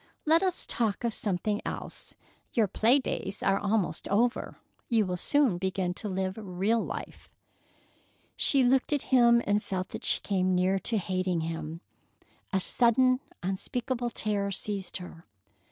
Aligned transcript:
Let 0.25 0.41
us 0.41 0.65
talk 0.65 1.03
of 1.03 1.13
something 1.13 1.61
else. 1.63 2.15
Your 2.53 2.65
play 2.67 2.97
days 2.97 3.43
are 3.43 3.59
almost 3.59 4.07
over. 4.07 4.57
You 4.89 5.05
will 5.05 5.15
soon 5.15 5.59
begin 5.59 5.93
to 5.93 6.09
live 6.09 6.39
real 6.41 6.83
life." 6.83 7.29
She 8.35 8.63
looked 8.63 8.93
at 8.93 9.03
him 9.13 9.43
and 9.45 9.61
felt 9.63 9.89
that 9.89 10.03
she 10.03 10.19
came 10.21 10.55
near 10.55 10.79
to 10.79 10.97
hating 10.97 11.41
him. 11.41 11.81
A 12.51 12.59
sudden, 12.59 13.19
unspeakable 13.43 14.09
terror 14.09 14.51
seized 14.51 14.97
her. 14.97 15.27